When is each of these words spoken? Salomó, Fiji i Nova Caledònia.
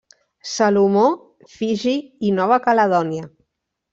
Salomó, 0.51 1.03
Fiji 1.57 1.93
i 2.29 2.33
Nova 2.39 2.59
Caledònia. 2.65 3.29